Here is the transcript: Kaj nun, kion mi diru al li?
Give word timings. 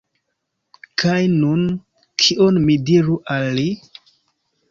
Kaj 1.01 1.17
nun, 1.33 1.67
kion 2.23 2.59
mi 2.69 2.77
diru 2.87 3.17
al 3.35 3.45
li? 3.59 3.67